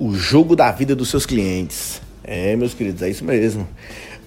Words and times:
o 0.00 0.14
jogo 0.14 0.54
da 0.54 0.70
vida 0.70 0.94
dos 0.94 1.08
seus 1.08 1.26
clientes. 1.26 2.00
É, 2.22 2.54
meus 2.54 2.72
queridos, 2.72 3.02
é 3.02 3.10
isso 3.10 3.24
mesmo. 3.24 3.66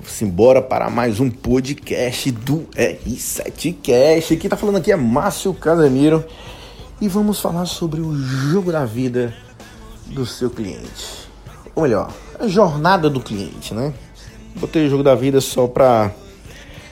Simbora 0.05 0.61
para 0.61 0.89
mais 0.89 1.19
um 1.19 1.29
podcast 1.29 2.29
do 2.31 2.67
R7Cast. 2.75 4.37
Quem 4.37 4.49
tá 4.49 4.57
falando 4.57 4.77
aqui 4.77 4.91
é 4.91 4.95
Márcio 4.95 5.53
Casemiro 5.53 6.25
e 6.99 7.07
vamos 7.07 7.39
falar 7.39 7.65
sobre 7.65 8.01
o 8.01 8.13
jogo 8.13 8.71
da 8.71 8.83
vida 8.83 9.33
do 10.07 10.25
seu 10.25 10.49
cliente. 10.49 11.29
Ou 11.73 11.83
melhor, 11.83 12.11
a 12.37 12.47
jornada 12.47 13.09
do 13.09 13.21
cliente, 13.21 13.73
né? 13.73 13.93
Botei 14.55 14.87
o 14.87 14.89
jogo 14.89 15.03
da 15.03 15.15
vida 15.15 15.39
só 15.39 15.67
para 15.67 16.11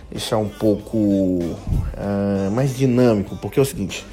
deixar 0.10 0.38
um 0.38 0.48
pouco 0.48 0.98
uh, 0.98 2.52
mais 2.54 2.78
dinâmico, 2.78 3.36
porque 3.38 3.60
é 3.60 3.62
o 3.62 3.66
seguinte, 3.66 4.06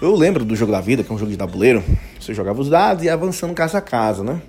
eu 0.00 0.14
lembro 0.14 0.44
do 0.44 0.56
jogo 0.56 0.72
da 0.72 0.80
vida, 0.80 1.04
que 1.04 1.12
é 1.12 1.14
um 1.14 1.18
jogo 1.18 1.30
de 1.30 1.36
tabuleiro, 1.36 1.84
você 2.18 2.32
jogava 2.32 2.60
os 2.60 2.70
dados 2.70 3.02
e 3.02 3.06
ia 3.06 3.12
avançando 3.12 3.52
casa 3.52 3.78
a 3.78 3.80
casa, 3.82 4.24
né? 4.24 4.40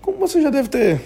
Como 0.00 0.18
você 0.18 0.42
já 0.42 0.50
deve 0.50 0.68
ter 0.68 1.00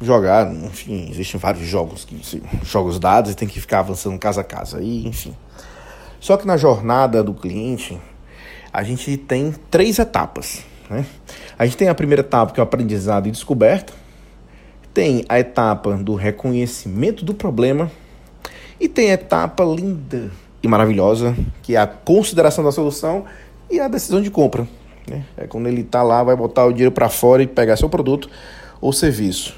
jogado, 0.00 0.54
enfim, 0.66 1.08
existem 1.10 1.40
vários 1.40 1.66
jogos 1.66 2.04
que 2.04 2.14
você 2.16 2.40
joga 2.62 2.90
os 2.90 3.00
dados 3.00 3.32
e 3.32 3.34
tem 3.34 3.48
que 3.48 3.60
ficar 3.60 3.80
avançando 3.80 4.18
casa 4.18 4.42
a 4.42 4.44
casa, 4.44 4.80
e 4.80 5.06
enfim. 5.06 5.34
Só 6.20 6.36
que 6.36 6.46
na 6.46 6.56
jornada 6.56 7.22
do 7.22 7.34
cliente, 7.34 7.98
a 8.72 8.82
gente 8.84 9.16
tem 9.16 9.52
três 9.70 9.98
etapas, 9.98 10.62
né? 10.88 11.04
A 11.58 11.64
gente 11.64 11.76
tem 11.76 11.88
a 11.88 11.94
primeira 11.94 12.20
etapa, 12.20 12.52
que 12.52 12.60
é 12.60 12.62
o 12.62 12.64
aprendizado 12.64 13.26
e 13.26 13.32
descoberta, 13.32 13.92
tem 14.94 15.24
a 15.28 15.40
etapa 15.40 15.96
do 15.96 16.14
reconhecimento 16.14 17.24
do 17.24 17.34
problema 17.34 17.90
e 18.80 18.88
tem 18.88 19.10
a 19.10 19.14
etapa 19.14 19.64
linda 19.64 20.30
e 20.62 20.68
maravilhosa, 20.68 21.36
que 21.62 21.76
é 21.76 21.78
a 21.78 21.86
consideração 21.86 22.64
da 22.64 22.72
solução 22.72 23.24
e 23.70 23.80
a 23.80 23.88
decisão 23.88 24.20
de 24.20 24.30
compra. 24.30 24.66
Né? 25.08 25.24
É 25.36 25.46
quando 25.46 25.66
ele 25.66 25.82
está 25.82 26.02
lá, 26.02 26.22
vai 26.22 26.36
botar 26.36 26.64
o 26.64 26.72
dinheiro 26.72 26.92
para 26.92 27.08
fora 27.08 27.42
e 27.42 27.46
pegar 27.46 27.76
seu 27.76 27.88
produto 27.88 28.28
ou 28.80 28.92
serviço. 28.92 29.54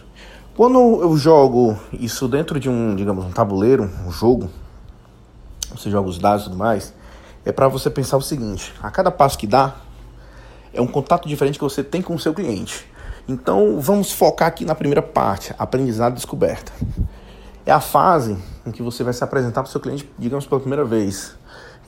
Quando 0.56 0.78
eu 1.00 1.16
jogo 1.16 1.78
isso 1.92 2.28
dentro 2.28 2.61
de 2.61 2.69
um, 2.69 2.94
digamos, 2.94 3.24
um 3.24 3.30
tabuleiro, 3.30 3.91
um 4.06 4.11
jogo, 4.11 4.50
você 5.74 5.91
joga 5.91 6.08
os 6.08 6.19
dados 6.19 6.42
e 6.42 6.44
tudo 6.47 6.56
mais, 6.56 6.92
é 7.44 7.52
para 7.52 7.69
você 7.69 7.89
pensar 7.89 8.17
o 8.17 8.22
seguinte: 8.22 8.72
a 8.83 8.91
cada 8.91 9.11
passo 9.11 9.39
que 9.39 9.46
dá, 9.46 9.77
é 10.72 10.80
um 10.80 10.86
contato 10.86 11.28
diferente 11.28 11.58
que 11.58 11.64
você 11.64 11.83
tem 11.83 12.02
com 12.02 12.14
o 12.14 12.19
seu 12.19 12.34
cliente. 12.34 12.86
Então 13.28 13.80
vamos 13.80 14.12
focar 14.12 14.48
aqui 14.48 14.64
na 14.64 14.74
primeira 14.74 15.02
parte, 15.02 15.55
aprendizado 15.58 16.12
e 16.12 16.17
descoberta. 16.17 16.72
É 17.64 17.72
a 17.72 17.80
fase 17.80 18.36
em 18.66 18.70
que 18.70 18.83
você 18.83 19.03
vai 19.03 19.12
se 19.12 19.25
apresentar 19.25 19.62
para 19.62 19.69
o 19.69 19.72
seu 19.72 19.80
cliente, 19.80 20.11
digamos, 20.19 20.47
pela 20.47 20.61
primeira 20.61 20.84
vez. 20.84 21.34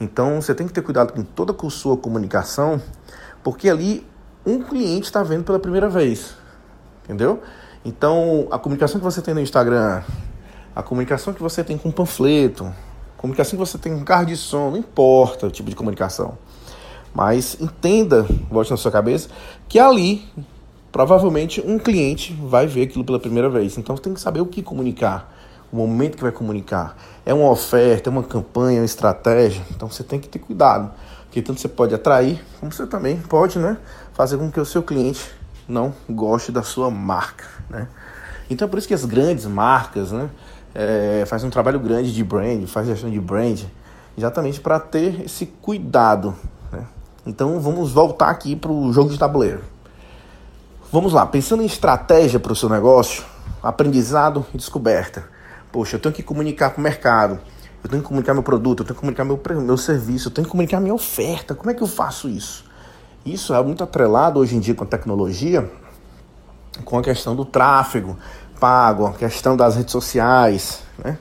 Então 0.01 0.41
você 0.41 0.55
tem 0.55 0.67
que 0.67 0.73
ter 0.73 0.83
cuidado 0.83 1.13
com 1.13 1.23
toda 1.23 1.55
a 1.55 1.71
sua 1.71 1.97
comunicação, 1.97 2.81
porque 3.43 3.69
ali 3.69 4.07
um 4.45 4.63
cliente 4.63 5.07
está 5.07 5.23
vendo 5.23 5.45
pela 5.45 5.59
primeira 5.59 5.89
vez. 5.89 6.35
Entendeu? 7.05 7.43
Então 7.85 8.49
a 8.51 8.59
comunicação 8.59 8.99
que 8.99 9.05
você 9.05 9.21
tem 9.21 9.35
no 9.35 9.41
Instagram, 9.41 10.03
a 10.75 10.83
comunicação 10.83 11.33
que 11.33 11.43
você 11.43 11.63
tem 11.63 11.77
com 11.77 11.91
panfleto, 11.91 12.65
a 12.65 13.21
comunicação 13.21 13.59
que 13.59 13.65
você 13.65 13.79
tem 13.79 13.97
com 13.97 14.05
carro 14.05 14.27
de 14.27 14.37
som, 14.37 14.71
não 14.71 14.79
importa 14.79 15.47
o 15.47 15.51
tipo 15.51 15.69
de 15.69 15.77
comunicação. 15.77 16.39
Mas 17.15 17.57
entenda, 17.61 18.27
bote 18.51 18.71
na 18.71 18.77
sua 18.77 18.91
cabeça, 18.91 19.29
que 19.69 19.79
ali 19.79 20.27
provavelmente 20.91 21.63
um 21.67 21.79
cliente 21.79 22.33
vai 22.35 22.67
ver 22.67 22.83
aquilo 22.83 23.05
pela 23.05 23.19
primeira 23.19 23.49
vez. 23.49 23.79
Então 23.79 23.97
você 23.97 24.03
tem 24.03 24.15
que 24.15 24.21
saber 24.21 24.41
o 24.41 24.47
que 24.47 24.63
comunicar, 24.63 25.33
o 25.73 25.77
momento 25.77 26.17
que 26.17 26.23
vai 26.23 26.31
comunicar. 26.31 26.97
É 27.25 27.33
uma 27.33 27.51
oferta, 27.51 28.11
é 28.11 28.13
uma 28.13 28.23
campanha, 28.23 28.79
é 28.79 28.81
uma 28.81 28.85
estratégia. 28.85 29.65
Então 29.71 29.89
você 29.89 30.05
tem 30.05 30.21
que 30.21 30.29
ter 30.29 30.39
cuidado. 30.39 30.91
Porque 31.25 31.41
tanto 31.41 31.61
você 31.61 31.69
pode 31.69 31.95
atrair, 31.95 32.45
como 32.61 32.71
você 32.71 32.87
também 32.87 33.17
pode 33.17 33.59
né, 33.59 33.79
fazer 34.13 34.37
com 34.37 34.51
que 34.51 34.61
o 34.61 34.67
seu 34.67 34.83
cliente 34.83 35.33
não 35.67 35.95
goste 36.11 36.53
da 36.53 36.63
sua 36.63 36.91
marca. 36.91 37.47
Né? 37.71 37.89
Então 38.51 38.69
é 38.69 38.71
por 38.71 38.79
isso 38.79 38.87
que 38.87 38.93
as 38.93 39.07
grandes 39.07 39.47
marcas 39.47 40.13
né, 40.13 40.29
é, 40.75 41.25
fazem 41.27 41.49
um 41.49 41.51
trabalho 41.51 41.81
grande 41.81 42.13
de 42.13 42.23
brand, 42.23 42.67
faz 42.67 42.87
gestão 42.87 43.09
de 43.09 43.19
brand, 43.19 43.63
exatamente 44.17 44.61
para 44.61 44.79
ter 44.79 45.23
esse 45.25 45.47
cuidado. 45.47 46.35
Né? 46.71 46.85
Então 47.25 47.59
vamos 47.61 47.93
voltar 47.93 48.29
aqui 48.29 48.55
para 48.55 48.71
o 48.71 48.93
jogo 48.93 49.09
de 49.09 49.19
tabuleiro. 49.19 49.63
Vamos 50.93 51.15
lá, 51.15 51.25
pensando 51.25 51.63
em 51.63 51.67
estratégia 51.67 52.39
para 52.39 52.53
o 52.53 52.57
seu 52.57 52.69
negócio, 52.69 53.25
aprendizado 53.63 54.45
e 54.53 54.59
descoberta. 54.59 55.32
Poxa, 55.73 55.97
eu 55.97 56.01
tenho 56.01 56.15
que 56.15 56.23
comunicar 56.23 56.71
com 56.71 56.81
o 56.81 56.85
mercado, 56.85 57.41
eu 57.83 57.89
tenho 57.89 58.03
que 58.03 58.09
comunicar 58.09 58.35
meu 58.35 58.43
produto, 58.43 58.81
eu 58.81 58.87
tenho 58.87 58.95
que 58.95 59.01
comunicar 59.01 59.25
meu, 59.25 59.41
meu 59.63 59.77
serviço, 59.77 60.29
eu 60.29 60.33
tenho 60.33 60.45
que 60.45 60.51
comunicar 60.51 60.81
minha 60.81 60.95
oferta. 60.95 61.55
Como 61.55 61.71
é 61.71 61.75
que 61.75 61.83
eu 61.83 61.87
faço 61.87 62.29
isso? 62.29 62.65
Isso 63.25 63.55
é 63.55 63.63
muito 63.63 63.83
atrelado 63.83 64.39
hoje 64.39 64.55
em 64.55 64.61
dia 64.61 64.75
com 64.75 64.85
a 64.85 64.87
tecnologia, 64.87 65.71
com 66.85 66.99
a 66.99 67.03
questão 67.03 67.35
do 67.35 67.45
tráfego 67.45 68.17
pago, 68.61 69.07
a 69.07 69.13
questão 69.13 69.57
das 69.57 69.75
redes 69.75 69.91
sociais, 69.91 70.83
né? 71.03 71.19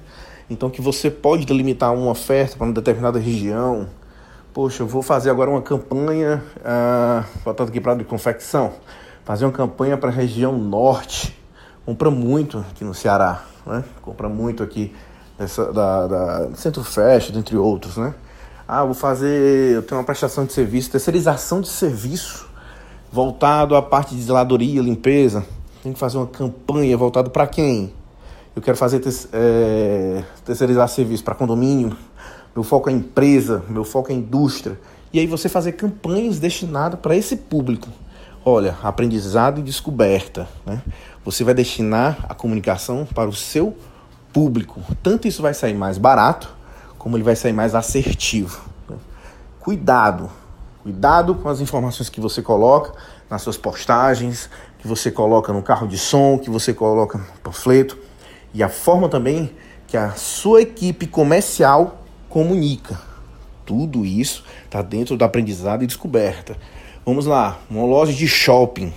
Então 0.48 0.70
que 0.70 0.80
você 0.82 1.10
pode 1.10 1.44
delimitar 1.44 1.92
uma 1.92 2.12
oferta 2.12 2.56
para 2.56 2.66
uma 2.66 2.74
determinada 2.74 3.18
região. 3.18 3.88
Poxa, 4.54 4.84
eu 4.84 4.88
vou 4.88 5.02
fazer 5.02 5.32
agora 5.32 5.50
uma 5.50 5.62
campanha, 5.62 6.44
uh, 6.58 7.26
voltando 7.44 7.70
aqui 7.70 7.82
para 7.82 7.94
a 7.94 8.04
confecção 8.04 8.74
fazer 9.24 9.46
uma 9.46 9.52
campanha 9.52 9.98
para 9.98 10.10
a 10.10 10.14
região 10.14 10.58
norte. 10.58 11.38
Compra 11.86 12.12
muito 12.12 12.60
aqui 12.60 12.84
no 12.84 12.94
Ceará, 12.94 13.44
né? 13.66 13.84
Compra 14.02 14.30
muito 14.30 14.64
aqui 14.64 14.94
nessa, 15.38 15.72
da, 15.72 16.08
da 16.08 16.56
Centro 16.56 16.84
Fest, 16.84 17.36
entre 17.36 17.58
outros, 17.58 17.98
né? 17.98 18.14
Ah, 18.68 18.86
vou 18.86 18.94
fazer, 18.94 19.76
eu 19.76 19.82
tenho 19.82 20.00
uma 20.00 20.06
prestação 20.06 20.46
de 20.46 20.54
serviço, 20.54 20.90
terceirização 20.92 21.60
de 21.60 21.68
serviço 21.68 22.50
voltado 23.12 23.76
à 23.76 23.82
parte 23.82 24.16
de 24.16 24.22
zeladoria, 24.22 24.82
limpeza. 24.82 25.46
Tem 25.84 25.92
que 25.92 26.00
fazer 26.00 26.18
uma 26.18 26.28
campanha 26.28 26.96
voltada 26.96 27.30
para 27.30 27.46
quem? 27.48 27.94
Eu 28.56 28.62
quero 28.62 28.78
fazer 28.78 29.02
é, 29.34 30.24
terceirizar 30.46 30.88
serviço 30.88 31.24
para 31.24 31.36
condomínio. 31.36 31.96
Meu 32.56 32.64
foco 32.64 32.90
é 32.90 32.94
empresa, 32.94 33.64
meu 33.68 33.84
foco 33.84 34.12
é 34.12 34.16
indústria. 34.16 34.80
E 35.14 35.20
aí 35.20 35.28
você 35.28 35.50
fazer 35.50 35.74
campanhas 35.74 36.40
destinadas 36.40 37.00
para 37.00 37.16
esse 37.16 37.36
público. 37.36 37.90
Olha, 38.44 38.76
aprendizado 38.82 39.60
e 39.60 39.64
descoberta. 39.64 40.48
Né? 40.66 40.82
Você 41.24 41.44
vai 41.44 41.54
destinar 41.54 42.26
a 42.28 42.34
comunicação 42.34 43.06
para 43.06 43.30
o 43.30 43.34
seu 43.34 43.78
público. 44.34 44.82
Tanto 45.04 45.28
isso 45.28 45.44
vai 45.44 45.54
sair 45.54 45.76
mais 45.76 46.00
barato, 46.00 46.52
como 46.98 47.16
ele 47.16 47.24
vai 47.24 47.36
sair 47.36 47.54
mais 47.54 47.76
assertivo. 47.76 48.60
Né? 48.90 48.98
Cuidado, 49.60 50.28
cuidado 50.82 51.36
com 51.36 51.50
as 51.50 51.60
informações 51.62 52.10
que 52.10 52.20
você 52.20 52.42
coloca 52.42 52.94
nas 53.30 53.44
suas 53.44 53.58
postagens, 53.58 54.50
que 54.80 54.88
você 54.88 55.12
coloca 55.12 55.54
no 55.54 55.62
carro 55.62 55.88
de 55.88 56.00
som, 56.00 56.40
que 56.40 56.50
você 56.50 56.74
coloca 56.74 57.20
no 57.20 57.26
panfleto 57.44 57.96
e 58.56 58.64
a 58.64 58.70
forma 58.70 59.08
também 59.08 59.56
que 59.86 59.96
a 59.96 60.14
sua 60.14 60.64
equipe 60.64 61.06
comercial 61.06 62.04
comunica. 62.28 63.00
Tudo 63.68 64.04
isso 64.04 64.44
está 64.66 64.82
dentro 64.82 65.16
do 65.16 65.24
aprendizado 65.24 65.84
e 65.84 65.88
descoberta. 65.88 66.58
Vamos 67.04 67.26
lá, 67.26 67.58
uma 67.68 67.84
loja 67.84 68.14
de 68.14 68.28
shopping. 68.28 68.94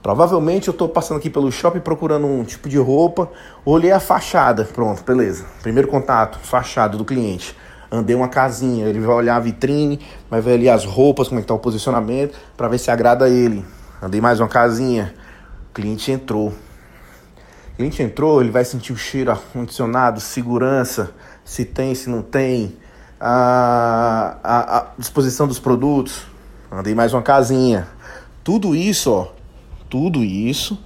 Provavelmente 0.00 0.68
eu 0.68 0.72
estou 0.72 0.88
passando 0.88 1.16
aqui 1.16 1.28
pelo 1.28 1.50
shopping 1.50 1.80
procurando 1.80 2.28
um 2.28 2.44
tipo 2.44 2.68
de 2.68 2.78
roupa, 2.78 3.28
olhei 3.64 3.90
a 3.90 3.98
fachada, 3.98 4.64
pronto, 4.64 5.02
beleza. 5.02 5.44
Primeiro 5.62 5.88
contato, 5.88 6.38
fachada 6.38 6.96
do 6.96 7.04
cliente. 7.04 7.56
Andei 7.90 8.14
uma 8.14 8.28
casinha, 8.28 8.86
ele 8.86 9.00
vai 9.00 9.16
olhar 9.16 9.34
a 9.34 9.40
vitrine, 9.40 9.98
vai 10.30 10.40
ver 10.40 10.52
ali 10.52 10.68
as 10.68 10.84
roupas, 10.84 11.26
como 11.26 11.40
é 11.40 11.42
tá 11.42 11.54
o 11.54 11.58
posicionamento, 11.58 12.38
para 12.56 12.68
ver 12.68 12.78
se 12.78 12.88
agrada 12.88 13.24
a 13.24 13.28
ele. 13.28 13.64
Andei 14.00 14.20
mais 14.20 14.38
uma 14.38 14.48
casinha, 14.48 15.12
o 15.70 15.74
cliente 15.74 16.12
entrou. 16.12 16.50
O 17.72 17.76
cliente 17.76 18.00
entrou, 18.00 18.40
ele 18.40 18.52
vai 18.52 18.64
sentir 18.64 18.92
o 18.92 18.96
cheiro 18.96 19.32
ar-condicionado, 19.32 20.20
segurança, 20.20 21.10
se 21.44 21.64
tem, 21.64 21.96
se 21.96 22.08
não 22.08 22.22
tem, 22.22 22.76
a, 23.18 24.36
a, 24.40 24.78
a 24.78 24.86
disposição 24.96 25.48
dos 25.48 25.58
produtos, 25.58 26.35
andei 26.70 26.94
mais 26.94 27.12
uma 27.12 27.22
casinha. 27.22 27.86
Tudo 28.42 28.74
isso, 28.74 29.12
ó, 29.12 29.28
tudo 29.88 30.22
isso 30.22 30.78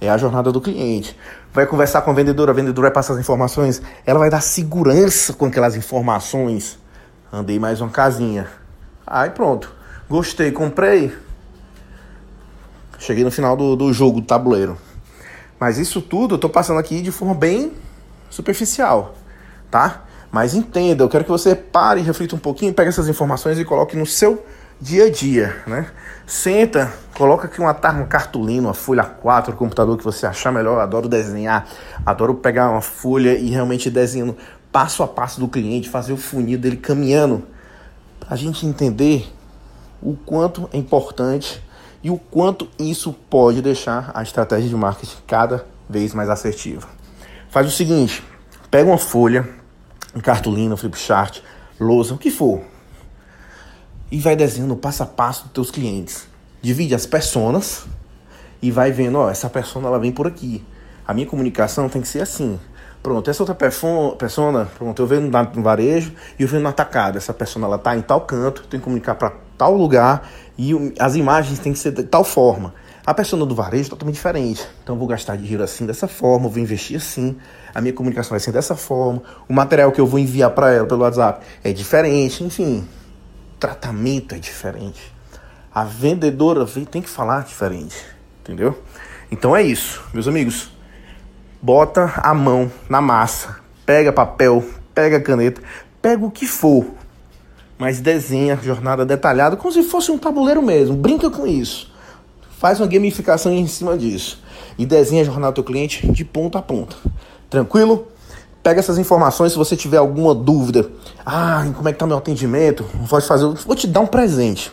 é 0.00 0.08
a 0.08 0.16
jornada 0.16 0.50
do 0.50 0.60
cliente. 0.60 1.16
Vai 1.52 1.66
conversar 1.66 2.02
com 2.02 2.10
a 2.10 2.14
vendedora, 2.14 2.50
a 2.50 2.54
vendedora 2.54 2.88
vai 2.88 2.94
passar 2.94 3.14
as 3.14 3.20
informações, 3.20 3.82
ela 4.06 4.18
vai 4.18 4.30
dar 4.30 4.40
segurança 4.40 5.32
com 5.32 5.46
aquelas 5.46 5.76
informações. 5.76 6.78
Andei 7.32 7.58
mais 7.58 7.80
uma 7.80 7.90
casinha. 7.90 8.46
Aí 9.06 9.30
pronto. 9.30 9.72
Gostei, 10.08 10.50
comprei. 10.50 11.14
Cheguei 12.98 13.24
no 13.24 13.30
final 13.30 13.56
do, 13.56 13.74
do 13.74 13.92
jogo, 13.92 14.20
do 14.20 14.26
tabuleiro. 14.26 14.76
Mas 15.58 15.78
isso 15.78 16.00
tudo 16.00 16.34
eu 16.34 16.38
tô 16.38 16.48
passando 16.48 16.78
aqui 16.78 17.00
de 17.02 17.10
forma 17.10 17.34
bem 17.34 17.72
superficial, 18.28 19.14
tá? 19.70 20.04
Mas 20.30 20.54
entenda, 20.54 21.04
eu 21.04 21.08
quero 21.08 21.24
que 21.24 21.30
você 21.30 21.54
pare, 21.54 22.00
reflita 22.00 22.34
um 22.34 22.38
pouquinho, 22.38 22.72
pegue 22.72 22.88
essas 22.88 23.08
informações 23.08 23.58
e 23.58 23.64
coloque 23.64 23.96
no 23.96 24.06
seu 24.06 24.44
dia 24.80 25.04
a 25.04 25.10
dia, 25.10 25.62
né? 25.66 25.90
Senta, 26.26 26.92
coloca 27.14 27.46
aqui 27.46 27.60
uma, 27.60 27.72
uma 27.72 28.06
cartolina, 28.06 28.68
uma 28.68 28.74
folha 28.74 29.04
4, 29.04 29.54
computador 29.56 29.98
que 29.98 30.04
você 30.04 30.26
achar 30.26 30.52
melhor. 30.52 30.80
adoro 30.80 31.08
desenhar, 31.08 31.68
adoro 32.06 32.34
pegar 32.34 32.70
uma 32.70 32.80
folha 32.80 33.36
e 33.36 33.50
realmente 33.50 33.90
desenhando 33.90 34.36
passo 34.72 35.02
a 35.02 35.08
passo 35.08 35.38
do 35.38 35.46
cliente, 35.46 35.88
fazer 35.88 36.12
o 36.12 36.16
funil 36.16 36.58
dele 36.58 36.78
caminhando, 36.78 37.42
para 38.18 38.34
a 38.34 38.36
gente 38.36 38.64
entender 38.66 39.30
o 40.00 40.16
quanto 40.16 40.68
é 40.72 40.78
importante 40.78 41.62
e 42.02 42.10
o 42.10 42.16
quanto 42.16 42.68
isso 42.78 43.12
pode 43.12 43.60
deixar 43.60 44.10
a 44.14 44.22
estratégia 44.22 44.68
de 44.68 44.74
marketing 44.74 45.18
cada 45.26 45.66
vez 45.88 46.14
mais 46.14 46.30
assertiva. 46.30 46.88
Faz 47.50 47.66
o 47.66 47.70
seguinte, 47.70 48.24
pega 48.70 48.88
uma 48.88 48.98
folha, 48.98 49.48
um 50.14 50.20
cartolina, 50.20 50.74
um 50.74 50.76
flipchart, 50.76 51.40
lousa, 51.78 52.14
o 52.14 52.18
que 52.18 52.30
for, 52.30 52.62
e 54.12 54.18
vai 54.18 54.36
desenhando 54.36 54.76
passo 54.76 55.02
a 55.02 55.06
passo 55.06 55.44
dos 55.44 55.52
teus 55.52 55.70
clientes. 55.70 56.28
Divide 56.60 56.94
as 56.94 57.06
personas 57.06 57.86
e 58.60 58.70
vai 58.70 58.92
vendo, 58.92 59.16
ó, 59.16 59.30
essa 59.30 59.48
persona 59.48 59.88
ela 59.88 59.98
vem 59.98 60.12
por 60.12 60.26
aqui. 60.26 60.62
A 61.08 61.14
minha 61.14 61.26
comunicação 61.26 61.88
tem 61.88 62.02
que 62.02 62.06
ser 62.06 62.20
assim. 62.20 62.60
Pronto, 63.02 63.28
essa 63.30 63.42
outra 63.42 63.54
persona, 63.54 64.68
pronto, 64.76 65.00
eu 65.00 65.06
vejo 65.06 65.22
no 65.22 65.62
varejo 65.62 66.12
e 66.38 66.42
eu 66.42 66.46
vejo 66.46 66.62
no 66.62 66.68
atacado. 66.68 67.16
Essa 67.16 67.32
persona 67.32 67.66
ela 67.66 67.78
tá 67.78 67.96
em 67.96 68.02
tal 68.02 68.20
canto, 68.20 68.64
tem 68.68 68.78
que 68.78 68.84
comunicar 68.84 69.14
para 69.14 69.32
tal 69.56 69.74
lugar 69.74 70.30
e 70.58 70.72
as 70.98 71.16
imagens 71.16 71.58
têm 71.58 71.72
que 71.72 71.78
ser 71.78 71.92
de 71.92 72.02
tal 72.02 72.22
forma. 72.22 72.74
A 73.06 73.14
persona 73.14 73.46
do 73.46 73.54
varejo 73.54 73.86
é 73.86 73.90
totalmente 73.90 74.16
diferente. 74.16 74.68
Então 74.82 74.94
eu 74.94 74.98
vou 74.98 75.08
gastar 75.08 75.36
dinheiro 75.36 75.62
assim 75.62 75.86
dessa 75.86 76.06
forma, 76.06 76.50
vou 76.50 76.62
investir 76.62 76.98
assim, 76.98 77.34
a 77.74 77.80
minha 77.80 77.94
comunicação 77.94 78.30
vai 78.30 78.40
ser 78.40 78.52
dessa 78.52 78.76
forma, 78.76 79.22
o 79.48 79.54
material 79.54 79.90
que 79.90 80.00
eu 80.02 80.06
vou 80.06 80.20
enviar 80.20 80.50
para 80.50 80.70
ela 80.70 80.86
pelo 80.86 81.00
WhatsApp 81.00 81.44
é 81.64 81.72
diferente, 81.72 82.44
enfim, 82.44 82.86
tratamento 83.62 84.34
é 84.34 84.38
diferente. 84.40 85.14
A 85.72 85.84
vendedora 85.84 86.66
tem 86.66 87.00
que 87.00 87.08
falar 87.08 87.44
diferente, 87.44 87.94
entendeu? 88.40 88.82
Então 89.30 89.54
é 89.54 89.62
isso, 89.62 90.02
meus 90.12 90.26
amigos 90.26 90.72
bota 91.62 92.12
a 92.16 92.34
mão 92.34 92.70
na 92.88 93.00
massa, 93.00 93.60
pega 93.86 94.12
papel, 94.12 94.64
pega 94.92 95.20
caneta, 95.20 95.62
pega 96.02 96.24
o 96.24 96.30
que 96.30 96.44
for, 96.44 96.84
mas 97.78 98.00
desenha 98.00 98.58
jornada 98.60 99.06
detalhada 99.06 99.56
como 99.56 99.72
se 99.72 99.84
fosse 99.84 100.10
um 100.10 100.18
tabuleiro 100.18 100.60
mesmo. 100.60 100.96
Brinca 100.96 101.30
com 101.30 101.46
isso. 101.46 101.92
Faz 102.58 102.80
uma 102.80 102.88
gamificação 102.88 103.52
em 103.52 103.66
cima 103.68 103.96
disso 103.96 104.42
e 104.76 104.84
desenha 104.84 105.22
a 105.22 105.24
jornada 105.24 105.52
do 105.52 105.54
teu 105.54 105.64
cliente 105.64 106.10
de 106.10 106.24
ponta 106.24 106.58
a 106.58 106.62
ponta. 106.62 106.96
Tranquilo? 107.48 108.08
Pega 108.62 108.78
essas 108.78 108.98
informações 108.98 109.52
se 109.52 109.58
você 109.58 109.76
tiver 109.76 109.96
alguma 109.96 110.34
dúvida. 110.34 110.88
Ah, 111.26 111.66
como 111.74 111.88
é 111.88 111.92
que 111.92 111.98
tá 111.98 112.06
meu 112.06 112.18
atendimento? 112.18 112.84
Pode 113.08 113.26
fazer, 113.26 113.44
vou 113.44 113.74
te 113.74 113.86
dar 113.86 114.00
um 114.00 114.06
presente. 114.06 114.72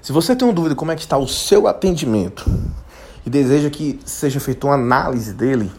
Se 0.00 0.12
você 0.12 0.36
tem 0.36 0.46
uma 0.46 0.54
dúvida 0.54 0.74
como 0.74 0.92
é 0.92 0.94
que 0.94 1.00
está 1.00 1.16
o 1.16 1.26
seu 1.26 1.66
atendimento, 1.66 2.48
e 3.26 3.30
deseja 3.30 3.70
que 3.70 3.98
seja 4.04 4.38
feita 4.38 4.66
uma 4.66 4.74
análise 4.74 5.32
dele, 5.32 5.72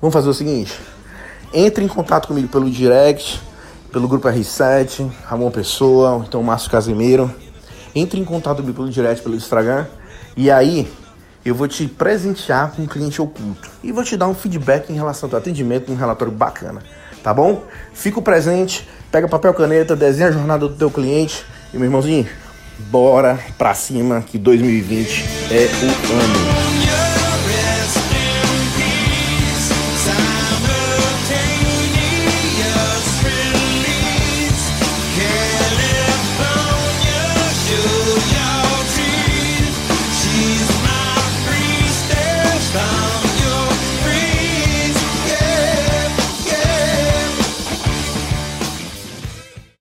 vamos 0.00 0.12
fazer 0.12 0.28
o 0.28 0.34
seguinte: 0.34 0.78
entre 1.52 1.84
em 1.84 1.88
contato 1.88 2.28
comigo 2.28 2.48
pelo 2.48 2.70
direct, 2.70 3.40
pelo 3.90 4.06
grupo 4.06 4.28
R7, 4.28 5.10
Ramon 5.24 5.50
Pessoa, 5.50 6.24
então 6.26 6.42
Márcio 6.42 6.70
Casimiro. 6.70 7.32
Entre 7.94 8.18
em 8.18 8.24
contato 8.24 8.58
comigo 8.58 8.76
pelo 8.76 8.90
direct, 8.90 9.22
pelo 9.22 9.34
Instagram, 9.34 9.86
e 10.36 10.50
aí 10.50 10.90
eu 11.44 11.54
vou 11.54 11.66
te 11.66 11.86
presentear 11.86 12.72
com 12.72 12.82
um 12.82 12.86
cliente 12.86 13.20
oculto 13.20 13.70
e 13.82 13.90
vou 13.90 14.04
te 14.04 14.16
dar 14.16 14.28
um 14.28 14.34
feedback 14.34 14.90
em 14.90 14.94
relação 14.94 15.26
ao 15.26 15.30
teu 15.30 15.38
atendimento, 15.38 15.90
um 15.90 15.96
relatório 15.96 16.32
bacana, 16.32 16.82
tá 17.22 17.34
bom? 17.34 17.64
Fica 17.92 18.20
presente, 18.22 18.88
pega 19.10 19.28
papel 19.28 19.52
caneta, 19.54 19.96
desenha 19.96 20.28
a 20.28 20.32
jornada 20.32 20.68
do 20.68 20.74
teu 20.74 20.90
cliente 20.90 21.44
e 21.72 21.76
meu 21.76 21.86
irmãozinho, 21.86 22.26
bora 22.90 23.38
pra 23.58 23.74
cima 23.74 24.22
que 24.22 24.38
2020 24.38 25.24
é 25.50 25.68
o 26.10 26.20
ano. 26.20 26.91